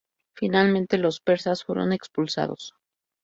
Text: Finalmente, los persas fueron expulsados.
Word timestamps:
Finalmente, 0.33 0.97
los 0.97 1.19
persas 1.21 1.63
fueron 1.63 1.93
expulsados. 1.93 2.73